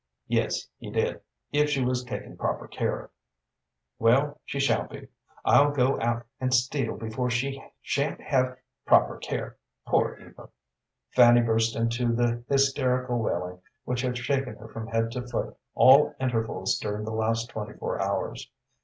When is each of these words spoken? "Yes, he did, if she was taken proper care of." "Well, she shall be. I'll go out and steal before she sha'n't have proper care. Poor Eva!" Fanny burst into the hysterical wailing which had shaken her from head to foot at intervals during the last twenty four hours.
"Yes, 0.25 0.65
he 0.79 0.89
did, 0.89 1.21
if 1.51 1.69
she 1.69 1.85
was 1.85 2.03
taken 2.03 2.35
proper 2.35 2.67
care 2.67 3.01
of." 3.01 3.09
"Well, 3.99 4.41
she 4.45 4.59
shall 4.59 4.87
be. 4.87 5.09
I'll 5.45 5.69
go 5.69 6.01
out 6.01 6.25
and 6.39 6.51
steal 6.51 6.97
before 6.97 7.29
she 7.29 7.63
sha'n't 7.83 8.19
have 8.19 8.57
proper 8.83 9.17
care. 9.17 9.57
Poor 9.85 10.17
Eva!" 10.19 10.49
Fanny 11.11 11.41
burst 11.43 11.75
into 11.75 12.11
the 12.13 12.43
hysterical 12.49 13.19
wailing 13.19 13.59
which 13.83 14.01
had 14.01 14.17
shaken 14.17 14.55
her 14.55 14.69
from 14.69 14.87
head 14.87 15.11
to 15.11 15.21
foot 15.27 15.55
at 15.79 16.15
intervals 16.19 16.79
during 16.79 17.05
the 17.05 17.11
last 17.13 17.49
twenty 17.51 17.73
four 17.77 18.01
hours. 18.01 18.49